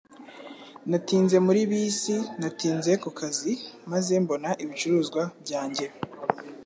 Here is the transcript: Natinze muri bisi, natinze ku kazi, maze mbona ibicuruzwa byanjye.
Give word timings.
Natinze 0.89 1.37
muri 1.45 1.61
bisi, 1.71 2.15
natinze 2.39 2.91
ku 3.03 3.09
kazi, 3.19 3.51
maze 3.91 4.11
mbona 4.23 4.49
ibicuruzwa 4.63 5.21
byanjye. 5.43 5.85